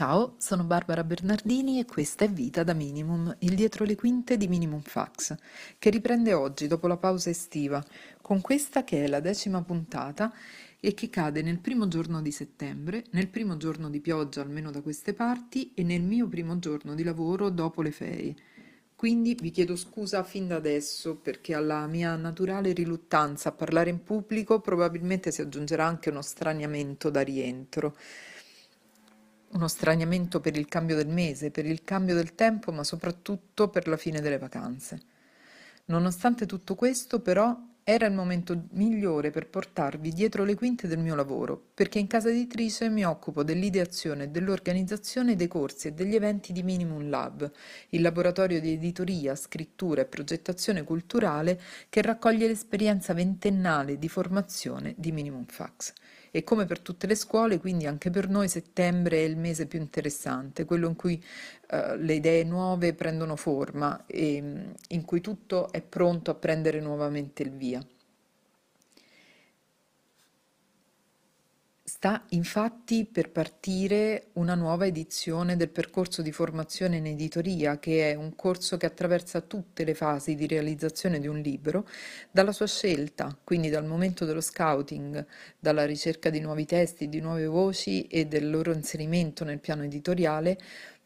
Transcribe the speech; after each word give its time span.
Ciao, 0.00 0.36
sono 0.38 0.64
Barbara 0.64 1.04
Bernardini 1.04 1.78
e 1.78 1.84
questa 1.84 2.24
è 2.24 2.30
Vita 2.30 2.62
da 2.62 2.72
Minimum, 2.72 3.36
il 3.40 3.54
dietro 3.54 3.84
le 3.84 3.96
quinte 3.96 4.38
di 4.38 4.48
Minimum 4.48 4.80
Fax, 4.80 5.36
che 5.78 5.90
riprende 5.90 6.32
oggi 6.32 6.66
dopo 6.66 6.86
la 6.86 6.96
pausa 6.96 7.28
estiva, 7.28 7.84
con 8.22 8.40
questa 8.40 8.82
che 8.82 9.04
è 9.04 9.06
la 9.08 9.20
decima 9.20 9.60
puntata 9.60 10.32
e 10.80 10.94
che 10.94 11.10
cade 11.10 11.42
nel 11.42 11.58
primo 11.58 11.86
giorno 11.86 12.22
di 12.22 12.32
settembre, 12.32 13.04
nel 13.10 13.28
primo 13.28 13.58
giorno 13.58 13.90
di 13.90 14.00
pioggia 14.00 14.40
almeno 14.40 14.70
da 14.70 14.80
queste 14.80 15.12
parti 15.12 15.72
e 15.74 15.82
nel 15.82 16.00
mio 16.00 16.26
primo 16.28 16.58
giorno 16.58 16.94
di 16.94 17.02
lavoro 17.02 17.50
dopo 17.50 17.82
le 17.82 17.90
ferie. 17.90 18.34
Quindi 18.96 19.36
vi 19.38 19.50
chiedo 19.50 19.76
scusa 19.76 20.24
fin 20.24 20.48
da 20.48 20.56
adesso 20.56 21.16
perché 21.16 21.54
alla 21.54 21.86
mia 21.86 22.16
naturale 22.16 22.72
riluttanza 22.72 23.50
a 23.50 23.52
parlare 23.52 23.90
in 23.90 24.02
pubblico 24.02 24.60
probabilmente 24.60 25.30
si 25.30 25.42
aggiungerà 25.42 25.84
anche 25.84 26.08
uno 26.08 26.22
straniamento 26.22 27.10
da 27.10 27.20
rientro 27.20 27.94
uno 29.52 29.68
straniamento 29.68 30.40
per 30.40 30.56
il 30.56 30.66
cambio 30.66 30.96
del 30.96 31.08
mese, 31.08 31.50
per 31.50 31.66
il 31.66 31.82
cambio 31.82 32.14
del 32.14 32.34
tempo, 32.34 32.72
ma 32.72 32.84
soprattutto 32.84 33.68
per 33.68 33.88
la 33.88 33.96
fine 33.96 34.20
delle 34.20 34.38
vacanze. 34.38 35.00
Nonostante 35.86 36.46
tutto 36.46 36.74
questo, 36.74 37.20
però, 37.20 37.56
era 37.82 38.06
il 38.06 38.12
momento 38.12 38.66
migliore 38.72 39.30
per 39.30 39.48
portarvi 39.48 40.12
dietro 40.12 40.44
le 40.44 40.54
quinte 40.54 40.86
del 40.86 40.98
mio 40.98 41.16
lavoro, 41.16 41.60
perché 41.74 41.98
in 41.98 42.06
casa 42.06 42.28
editrice 42.28 42.88
mi 42.88 43.04
occupo 43.04 43.42
dell'ideazione 43.42 44.24
e 44.24 44.28
dell'organizzazione 44.28 45.34
dei 45.34 45.48
corsi 45.48 45.88
e 45.88 45.92
degli 45.92 46.14
eventi 46.14 46.52
di 46.52 46.62
Minimum 46.62 47.08
Lab, 47.08 47.50
il 47.88 48.02
laboratorio 48.02 48.60
di 48.60 48.74
editoria, 48.74 49.34
scrittura 49.34 50.02
e 50.02 50.06
progettazione 50.06 50.84
culturale 50.84 51.60
che 51.88 52.02
raccoglie 52.02 52.46
l'esperienza 52.46 53.14
ventennale 53.14 53.98
di 53.98 54.08
formazione 54.08 54.94
di 54.96 55.10
Minimum 55.10 55.46
Fax. 55.46 55.92
E 56.30 56.44
come 56.44 56.64
per 56.64 56.80
tutte 56.80 57.06
le 57.06 57.14
scuole, 57.14 57.58
quindi 57.58 57.86
anche 57.86 58.10
per 58.10 58.28
noi 58.28 58.48
settembre 58.48 59.18
è 59.18 59.20
il 59.20 59.36
mese 59.36 59.66
più 59.66 59.80
interessante, 59.80 60.64
quello 60.64 60.86
in 60.88 60.94
cui 60.96 61.22
uh, 61.70 61.96
le 61.96 62.14
idee 62.14 62.44
nuove 62.44 62.94
prendono 62.94 63.36
forma 63.36 64.04
e 64.06 64.40
mm, 64.40 64.70
in 64.88 65.04
cui 65.04 65.20
tutto 65.20 65.72
è 65.72 65.82
pronto 65.82 66.30
a 66.30 66.34
prendere 66.34 66.80
nuovamente 66.80 67.42
il 67.42 67.50
via. 67.50 67.84
Sta 72.02 72.24
infatti 72.30 73.04
per 73.04 73.30
partire 73.30 74.28
una 74.36 74.54
nuova 74.54 74.86
edizione 74.86 75.58
del 75.58 75.68
percorso 75.68 76.22
di 76.22 76.32
formazione 76.32 76.96
in 76.96 77.04
editoria, 77.04 77.78
che 77.78 78.10
è 78.10 78.14
un 78.14 78.34
corso 78.34 78.78
che 78.78 78.86
attraversa 78.86 79.42
tutte 79.42 79.84
le 79.84 79.92
fasi 79.92 80.34
di 80.34 80.46
realizzazione 80.46 81.20
di 81.20 81.26
un 81.26 81.36
libro, 81.40 81.86
dalla 82.30 82.52
sua 82.52 82.66
scelta, 82.66 83.36
quindi 83.44 83.68
dal 83.68 83.84
momento 83.84 84.24
dello 84.24 84.40
scouting, 84.40 85.26
dalla 85.58 85.84
ricerca 85.84 86.30
di 86.30 86.40
nuovi 86.40 86.64
testi, 86.64 87.10
di 87.10 87.20
nuove 87.20 87.44
voci 87.44 88.06
e 88.06 88.24
del 88.24 88.48
loro 88.48 88.72
inserimento 88.72 89.44
nel 89.44 89.60
piano 89.60 89.82
editoriale, 89.82 90.58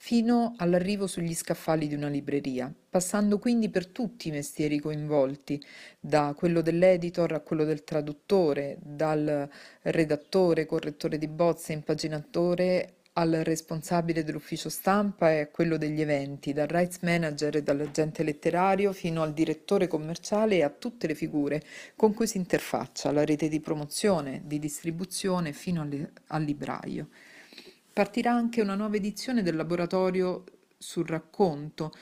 fino 0.07 0.53
all'arrivo 0.59 1.07
sugli 1.07 1.35
scaffali 1.35 1.89
di 1.89 1.95
una 1.95 2.09
libreria, 2.09 2.71
passando 2.91 3.39
quindi 3.39 3.71
per 3.71 3.87
tutti 3.87 4.29
i 4.29 4.33
mestieri 4.33 4.79
coinvolti, 4.79 5.59
da 5.99 6.35
quello 6.37 6.61
dell'editor 6.61 7.33
a 7.33 7.41
quello 7.41 7.65
del 7.65 7.85
traduttore, 7.85 8.77
dal 8.83 9.49
redattore, 9.81 10.67
correttore 10.67 11.17
di 11.17 11.27
bozze, 11.27 11.73
impaginatore 11.73 12.97
al 13.15 13.31
responsabile 13.45 14.25
dell'ufficio 14.25 14.69
stampa 14.69 15.33
e 15.33 15.41
a 15.41 15.49
quello 15.49 15.79
degli 15.79 16.03
eventi, 16.03 16.53
dal 16.53 16.69
rights 16.69 16.99
manager 17.01 17.57
e 17.57 17.63
dall'agente 17.63 18.23
letterario 18.23 18.93
fino 18.93 19.23
al 19.23 19.33
direttore 19.33 19.89
commerciale 19.89 20.57
e 20.57 20.65
a 20.65 20.69
tutte 20.69 21.07
le 21.07 21.15
figure 21.15 21.63
con 21.97 22.13
cui 22.13 22.27
si 22.27 22.37
interfaccia, 22.37 23.11
la 23.11 23.25
rete 23.25 23.49
di 23.49 23.61
promozione, 23.61 24.43
di 24.45 24.59
distribuzione 24.59 25.55
fino 25.55 25.81
al, 25.81 26.11
al 26.27 26.43
libraio. 26.43 27.09
Partirà 27.95 28.33
anche 28.33 28.61
una 28.61 28.75
nuova 28.75 28.97
edizione 28.97 29.45
del 29.45 29.55
laboratorio 29.55 30.45
sul 30.77 31.07
racconto 31.07 31.93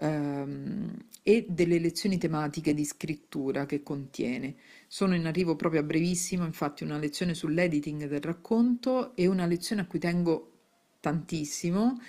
ehm, 0.00 1.06
e 1.22 1.46
delle 1.48 1.78
lezioni 1.78 2.18
tematiche 2.18 2.74
di 2.74 2.84
scrittura 2.84 3.64
che 3.64 3.84
contiene. 3.84 4.56
Sono 4.88 5.14
in 5.14 5.24
arrivo 5.24 5.54
proprio 5.54 5.82
a 5.82 5.84
brevissimo, 5.84 6.44
infatti, 6.44 6.82
una 6.82 6.98
lezione 6.98 7.32
sull'editing 7.32 8.08
del 8.08 8.20
racconto 8.22 9.14
e 9.14 9.28
una 9.28 9.46
lezione 9.46 9.82
a 9.82 9.86
cui 9.86 10.00
tengo 10.00 10.50
tantissimo, 10.98 12.00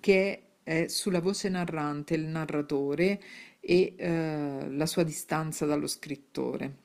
che 0.00 0.42
è 0.64 0.88
sulla 0.88 1.20
voce 1.20 1.48
narrante, 1.48 2.14
il 2.14 2.26
narratore 2.26 3.22
e 3.60 3.94
eh, 3.96 4.68
la 4.68 4.86
sua 4.86 5.04
distanza 5.04 5.64
dallo 5.64 5.86
scrittore. 5.86 6.78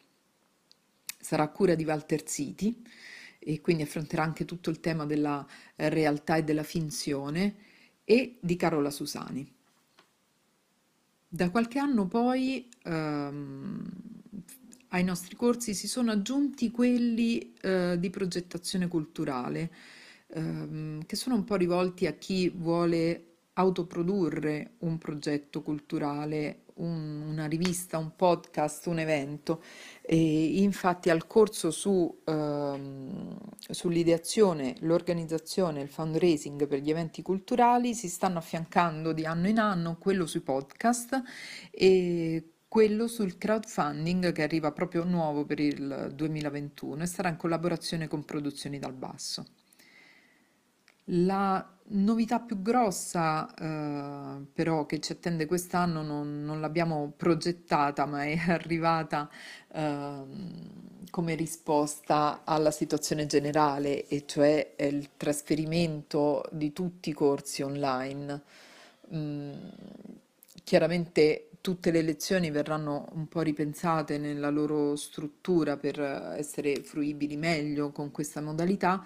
Sarà 1.20 1.42
a 1.42 1.50
cura 1.50 1.74
di 1.74 1.84
Walter 1.84 2.28
Ziti 2.30 2.84
e 3.48 3.62
quindi 3.62 3.84
affronterà 3.84 4.24
anche 4.24 4.44
tutto 4.44 4.72
il 4.72 4.80
tema 4.80 5.06
della 5.06 5.46
eh, 5.76 5.90
realtà 5.90 6.38
e 6.38 6.44
della 6.44 6.64
finzione 6.64 7.56
e 8.04 8.38
di 8.42 8.56
Carola 8.56 8.90
Susani. 8.90 9.54
Da 11.28 11.52
qualche 11.52 11.78
anno 11.78 12.08
poi 12.08 12.68
ehm, 12.84 13.84
ai 14.90 15.04
nostri 15.04 15.36
corsi 15.36 15.76
si 15.76 15.88
sono 15.88 16.12
aggiunti 16.12 16.72
quelli 16.72 17.54
eh, 17.62 17.98
di 18.00 18.10
progettazione 18.10 18.88
culturale, 18.88 19.72
ehm, 20.28 21.06
che 21.06 21.16
sono 21.16 21.36
un 21.36 21.44
po' 21.44 21.56
rivolti 21.56 22.08
a 22.08 22.14
chi 22.14 22.50
vuole 22.50 23.34
autoprodurre 23.54 24.72
un 24.80 24.98
progetto 24.98 25.62
culturale 25.62 26.66
un, 26.76 27.22
una 27.30 27.46
rivista, 27.46 27.98
un 27.98 28.16
podcast, 28.16 28.88
un 28.88 29.00
evento. 29.00 29.62
E 30.02 30.62
infatti 30.62 31.10
al 31.10 31.28
corso 31.28 31.72
su, 31.72 32.22
ehm, 32.26 33.15
sull'ideazione, 33.70 34.76
l'organizzazione, 34.82 35.82
il 35.82 35.90
fundraising 35.90 36.68
per 36.68 36.80
gli 36.80 36.90
eventi 36.90 37.22
culturali 37.22 37.94
si 37.94 38.08
stanno 38.08 38.38
affiancando 38.38 39.12
di 39.12 39.26
anno 39.26 39.48
in 39.48 39.60
anno 39.60 39.98
quello 39.98 40.26
sui 40.26 40.42
podcast 40.42 41.22
e 41.72 42.52
quello 42.68 43.08
sul 43.08 43.38
crowdfunding 43.38 44.32
che 44.32 44.44
arriva 44.44 44.72
proprio 44.72 45.04
nuovo 45.04 45.46
per 45.46 45.60
il 45.60 46.12
2021 46.14 47.04
e 47.04 47.06
sarà 47.06 47.30
in 47.30 47.38
collaborazione 47.38 48.08
con 48.08 48.26
Produzioni 48.26 48.80
dal 48.80 48.94
Basso. 48.94 49.46
La 51.10 51.76
novità 51.90 52.40
più 52.40 52.62
grossa, 52.62 53.54
eh, 53.54 54.46
però, 54.54 54.86
che 54.86 55.00
ci 55.00 55.12
attende 55.12 55.46
quest'anno 55.46 56.02
non, 56.02 56.44
non 56.44 56.60
l'abbiamo 56.60 57.14
progettata, 57.16 58.06
ma 58.06 58.26
è 58.26 58.38
arrivata 58.50 59.30
eh, 59.72 60.24
come 61.16 61.36
risposta 61.36 62.42
alla 62.44 62.72
situazione 62.72 63.26
generale, 63.26 64.06
e 64.06 64.26
cioè 64.26 64.74
il 64.80 65.12
trasferimento 65.16 66.44
di 66.52 66.74
tutti 66.74 67.12
i 67.12 67.14
corsi 67.14 67.62
online. 67.62 68.42
Mm, 69.16 69.54
chiaramente 70.66 71.52
tutte 71.62 71.92
le 71.92 72.02
lezioni 72.02 72.52
verranno 72.52 73.08
un 73.14 73.30
po' 73.30 73.40
ripensate 73.40 74.18
nella 74.18 74.50
loro 74.50 74.98
struttura 74.98 75.78
per 75.78 76.02
essere 76.38 76.84
fruibili 76.84 77.38
meglio 77.38 77.92
con 77.92 78.12
questa 78.12 78.42
modalità 78.42 79.02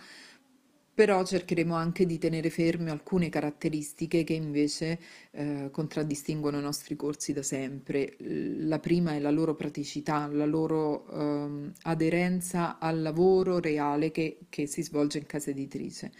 però 0.99 1.23
cercheremo 1.23 1.75
anche 1.75 2.05
di 2.05 2.17
tenere 2.17 2.49
ferme 2.49 2.91
alcune 2.91 3.29
caratteristiche 3.29 4.25
che 4.25 4.33
invece 4.33 4.99
eh, 5.31 5.69
contraddistinguono 5.71 6.59
i 6.59 6.61
nostri 6.61 6.97
corsi 6.97 7.31
da 7.31 7.41
sempre. 7.41 8.17
La 8.19 8.79
prima 8.79 9.13
è 9.13 9.19
la 9.19 9.31
loro 9.31 9.55
praticità, 9.55 10.27
la 10.27 10.45
loro 10.45 11.07
eh, 11.07 11.71
aderenza 11.83 12.79
al 12.79 13.01
lavoro 13.01 13.59
reale 13.61 14.11
che, 14.11 14.39
che 14.49 14.67
si 14.67 14.83
svolge 14.83 15.19
in 15.19 15.25
casa 15.25 15.51
editrice. 15.51 16.11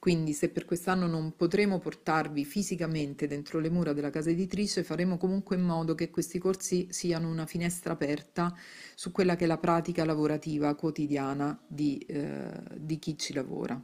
Quindi 0.00 0.32
se 0.32 0.48
per 0.48 0.64
quest'anno 0.64 1.06
non 1.06 1.36
potremo 1.36 1.78
portarvi 1.78 2.44
fisicamente 2.44 3.28
dentro 3.28 3.60
le 3.60 3.70
mura 3.70 3.92
della 3.92 4.10
casa 4.10 4.30
editrice, 4.30 4.82
faremo 4.82 5.16
comunque 5.16 5.54
in 5.54 5.62
modo 5.62 5.94
che 5.94 6.10
questi 6.10 6.40
corsi 6.40 6.88
siano 6.90 7.30
una 7.30 7.46
finestra 7.46 7.92
aperta 7.92 8.52
su 8.96 9.12
quella 9.12 9.36
che 9.36 9.44
è 9.44 9.46
la 9.46 9.58
pratica 9.58 10.04
lavorativa 10.04 10.74
quotidiana 10.74 11.56
di, 11.68 11.98
eh, 12.08 12.50
di 12.74 12.98
chi 12.98 13.16
ci 13.16 13.32
lavora. 13.32 13.80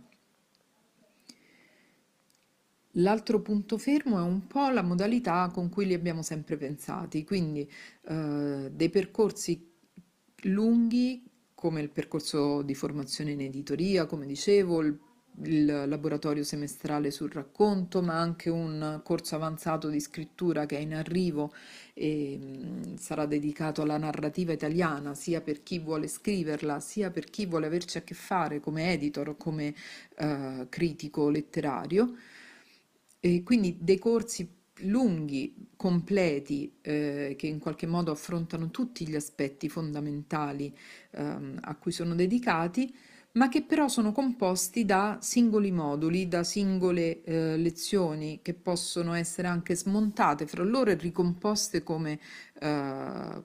L'altro 2.95 3.41
punto 3.41 3.79
fermo 3.79 4.19
è 4.19 4.23
un 4.23 4.47
po' 4.49 4.69
la 4.71 4.83
modalità 4.83 5.49
con 5.53 5.69
cui 5.69 5.87
li 5.87 5.95
abbiamo 5.95 6.23
sempre 6.23 6.57
pensati, 6.57 7.25
quindi 7.25 7.69
eh, 8.09 8.71
dei 8.73 8.91
percorsi 8.91 9.69
lunghi 10.45 11.25
come 11.55 11.81
il 11.83 11.91
percorso 11.91 12.63
di 12.63 12.75
formazione 12.75 13.33
in 13.33 13.43
editoria, 13.43 14.07
come 14.07 14.27
dicevo, 14.27 14.81
il, 14.81 14.99
il 15.45 15.67
laboratorio 15.87 16.43
semestrale 16.43 17.11
sul 17.11 17.31
racconto, 17.31 18.03
ma 18.03 18.19
anche 18.19 18.49
un 18.51 19.01
corso 19.05 19.37
avanzato 19.37 19.89
di 19.89 20.01
scrittura 20.01 20.67
che 20.67 20.79
è 20.79 20.81
in 20.81 20.95
arrivo 20.95 21.53
e 21.95 22.39
mh, 22.39 22.97
sarà 22.97 23.27
dedicato 23.27 23.83
alla 23.83 23.99
narrativa 23.99 24.53
italiana, 24.53 25.15
sia 25.15 25.41
per 25.43 25.63
chi 25.63 25.79
vuole 25.79 26.09
scriverla, 26.09 26.81
sia 26.81 27.11
per 27.11 27.27
chi 27.27 27.47
vuole 27.47 27.67
averci 27.67 27.99
a 27.99 28.03
che 28.03 28.15
fare 28.15 28.59
come 28.61 28.93
editor 28.93 29.37
come 29.37 29.75
eh, 30.17 30.67
critico 30.69 31.29
letterario. 31.29 32.15
E 33.21 33.43
quindi 33.43 33.77
dei 33.81 33.99
corsi 33.99 34.49
lunghi, 34.85 35.69
completi, 35.77 36.73
eh, 36.81 37.35
che 37.39 37.47
in 37.47 37.59
qualche 37.59 37.87
modo 37.87 38.11
affrontano 38.11 38.71
tutti 38.71 39.07
gli 39.07 39.15
aspetti 39.15 39.69
fondamentali 39.69 40.75
ehm, 41.13 41.59
a 41.63 41.75
cui 41.77 41.93
sono 41.93 42.15
dedicati, 42.15 42.95
ma 43.33 43.49
che 43.49 43.63
però 43.63 43.89
sono 43.89 44.13
composti 44.13 44.85
da 44.85 45.19
singoli 45.21 45.71
moduli, 45.71 46.29
da 46.29 46.43
singole 46.43 47.23
eh, 47.23 47.57
lezioni 47.57 48.41
che 48.43 48.55
possono 48.55 49.13
essere 49.15 49.49
anche 49.49 49.77
smontate 49.77 50.47
fra 50.47 50.65
loro 50.65 50.91
e 50.91 50.95
ricomposte 50.95 51.83
come 51.83 52.19
eh, 52.61 53.43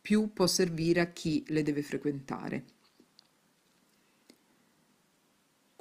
più 0.00 0.32
può 0.32 0.46
servire 0.46 1.00
a 1.00 1.06
chi 1.12 1.44
le 1.48 1.62
deve 1.62 1.82
frequentare. 1.82 2.64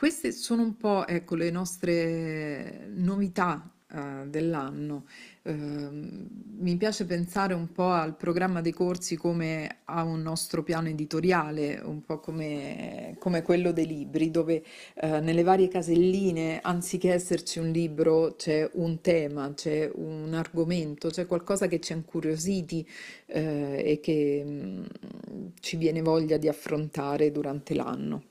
Queste 0.01 0.31
sono 0.31 0.63
un 0.63 0.77
po' 0.77 1.05
ecco, 1.05 1.35
le 1.35 1.51
nostre 1.51 2.87
novità 2.95 3.71
eh, 3.93 4.25
dell'anno. 4.25 5.05
Eh, 5.43 5.53
mi 5.53 6.75
piace 6.75 7.05
pensare 7.05 7.53
un 7.53 7.71
po' 7.71 7.91
al 7.91 8.15
programma 8.15 8.61
dei 8.61 8.71
corsi 8.71 9.15
come 9.15 9.81
a 9.85 10.01
un 10.01 10.23
nostro 10.23 10.63
piano 10.63 10.87
editoriale, 10.87 11.79
un 11.83 12.01
po' 12.01 12.19
come, 12.19 13.15
come 13.19 13.43
quello 13.43 13.71
dei 13.71 13.85
libri, 13.85 14.31
dove 14.31 14.63
eh, 14.95 15.19
nelle 15.19 15.43
varie 15.43 15.67
caselline, 15.67 16.61
anziché 16.63 17.13
esserci 17.13 17.59
un 17.59 17.69
libro, 17.69 18.33
c'è 18.35 18.67
un 18.73 19.01
tema, 19.01 19.53
c'è 19.53 19.91
un 19.93 20.33
argomento, 20.33 21.09
c'è 21.09 21.27
qualcosa 21.27 21.67
che 21.67 21.79
ci 21.79 21.93
ha 21.93 21.95
incuriositi 21.95 22.83
eh, 23.27 23.83
e 23.85 23.99
che 23.99 24.43
mh, 24.43 24.51
mm, 25.31 25.47
ci 25.59 25.77
viene 25.77 26.01
voglia 26.01 26.37
di 26.37 26.47
affrontare 26.47 27.31
durante 27.31 27.75
l'anno. 27.75 28.29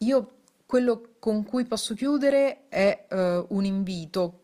Io 0.00 0.30
quello 0.66 1.14
con 1.18 1.44
cui 1.44 1.64
posso 1.64 1.94
chiudere 1.94 2.68
è 2.68 3.06
uh, 3.10 3.46
un 3.48 3.64
invito 3.64 4.40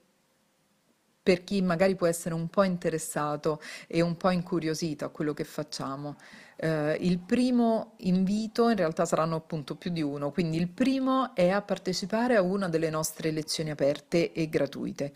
per 1.23 1.45
chi 1.45 1.63
magari 1.63 1.95
può 1.95 2.07
essere 2.07 2.35
un 2.35 2.49
po' 2.49 2.65
interessato 2.65 3.61
e 3.87 4.01
un 4.01 4.17
po' 4.17 4.31
incuriosito 4.31 5.05
a 5.05 5.11
quello 5.11 5.35
che 5.35 5.45
facciamo. 5.45 6.17
Uh, 6.57 6.95
il 7.01 7.19
primo 7.19 7.95
invito, 7.99 8.69
in 8.69 8.77
realtà 8.77 9.05
saranno 9.05 9.37
appunto 9.37 9.77
più 9.77 9.91
di 9.91 10.03
uno, 10.03 10.31
quindi 10.31 10.57
il 10.57 10.69
primo 10.69 11.35
è 11.35 11.49
a 11.51 11.61
partecipare 11.61 12.37
a 12.37 12.43
una 12.43 12.69
delle 12.69 12.91
nostre 12.91 13.31
lezioni 13.31 13.71
aperte 13.71 14.33
e 14.33 14.49
gratuite. 14.49 15.13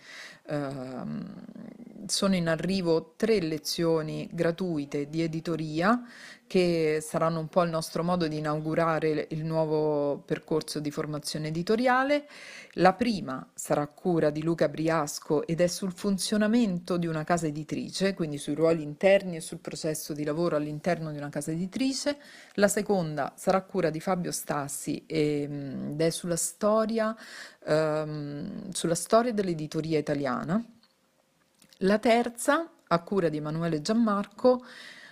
Uh, 0.48 1.55
sono 2.08 2.34
in 2.34 2.48
arrivo 2.48 3.14
tre 3.16 3.40
lezioni 3.40 4.28
gratuite 4.32 5.08
di 5.08 5.22
editoria 5.22 6.02
che 6.46 7.00
saranno 7.02 7.40
un 7.40 7.48
po' 7.48 7.62
il 7.62 7.70
nostro 7.70 8.04
modo 8.04 8.28
di 8.28 8.38
inaugurare 8.38 9.26
il 9.30 9.44
nuovo 9.44 10.18
percorso 10.18 10.78
di 10.78 10.90
formazione 10.90 11.48
editoriale. 11.48 12.28
La 12.74 12.92
prima 12.92 13.48
sarà 13.52 13.82
a 13.82 13.88
cura 13.88 14.30
di 14.30 14.42
Luca 14.42 14.68
Briasco 14.68 15.44
ed 15.46 15.60
è 15.60 15.66
sul 15.66 15.92
funzionamento 15.92 16.98
di 16.98 17.06
una 17.06 17.24
casa 17.24 17.46
editrice, 17.46 18.14
quindi 18.14 18.38
sui 18.38 18.54
ruoli 18.54 18.82
interni 18.82 19.36
e 19.36 19.40
sul 19.40 19.58
processo 19.58 20.12
di 20.12 20.24
lavoro 20.24 20.56
all'interno 20.56 21.10
di 21.10 21.18
una 21.18 21.30
casa 21.30 21.50
editrice. 21.50 22.18
La 22.54 22.68
seconda 22.68 23.32
sarà 23.36 23.58
a 23.58 23.62
cura 23.62 23.90
di 23.90 24.00
Fabio 24.00 24.30
Stassi 24.30 25.04
ed 25.06 26.00
è 26.00 26.10
sulla 26.10 26.36
storia, 26.36 27.16
um, 27.64 28.70
sulla 28.70 28.94
storia 28.94 29.32
dell'editoria 29.32 29.98
italiana. 29.98 30.64
La 31.80 31.98
terza, 31.98 32.70
a 32.86 33.02
cura 33.02 33.28
di 33.28 33.36
Emanuele 33.36 33.82
Giammarco, 33.82 34.64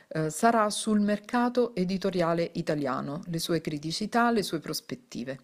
eh, 0.09 0.31
sarà 0.31 0.71
sul 0.71 0.99
mercato 1.01 1.75
editoriale 1.75 2.53
italiano, 2.55 3.23
le 3.27 3.39
sue 3.39 3.61
criticità, 3.61 4.31
le 4.31 4.43
sue 4.43 4.61
prospettive. 4.61 5.41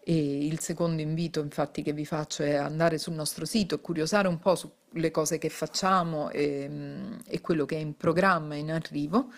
e 0.04 0.46
il 0.46 0.60
secondo 0.60 1.02
invito 1.02 1.40
infatti 1.40 1.84
che 1.84 1.94
vi 1.94 2.06
faccio 2.06 2.44
è 2.44 2.56
andare 2.56 2.98
sul 2.98 3.14
nostro 3.14 3.46
sito 3.46 3.76
e 3.76 3.80
curiosare 3.80 4.28
un 4.28 4.40
po' 4.40 4.56
sulle 4.56 5.10
cose 5.10 5.38
che 5.38 5.48
facciamo 5.48 6.30
e, 6.32 6.70
e 7.26 7.40
quello 7.40 7.64
che 7.66 7.78
è 7.78 7.80
in 7.80 7.96
programma 7.96 8.56
in 8.56 8.72
arrivo. 8.72 9.32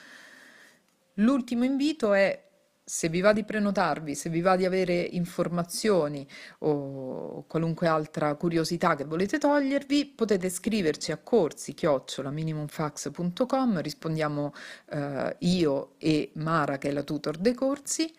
L'ultimo 1.18 1.64
invito 1.64 2.14
è 2.14 2.53
se 2.86 3.10
vi 3.10 3.22
va 3.22 3.32
di 3.32 3.44
prenotarvi, 3.44 4.14
se 4.14 4.30
vi 4.30 4.42
va 4.42 4.56
di 4.56 4.66
avere 4.66 4.96
informazioni 4.96 6.28
o 6.60 7.46
qualunque 7.48 7.88
altra 7.88 8.36
curiosità 8.36 8.96
che 8.96 9.06
volete 9.06 9.38
togliervi, 9.38 10.06
potete 10.08 10.50
scriverci 10.50 11.12
a 11.12 11.18
corsi 11.18 11.74
chiocciola-minimumfax.com, 11.74 13.82
rispondiamo 13.82 14.54
eh, 14.90 15.36
io 15.40 15.94
e 15.98 16.32
Mara 16.36 16.78
che 16.78 16.90
è 16.90 16.92
la 16.92 17.04
tutor 17.04 17.38
dei 17.38 17.54
corsi 17.54 18.14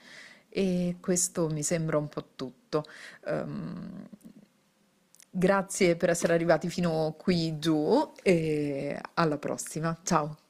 e 0.48 0.96
questo 1.00 1.48
mi 1.48 1.62
sembra 1.62 1.98
un 1.98 2.08
po' 2.08 2.28
tutto. 2.34 2.84
Um, 3.26 4.06
grazie 5.30 5.96
per 5.96 6.10
essere 6.10 6.32
arrivati 6.32 6.68
fino 6.68 7.14
qui 7.18 7.58
giù 7.58 8.12
e 8.22 8.98
alla 9.14 9.38
prossima. 9.38 9.98
Ciao! 10.04 10.43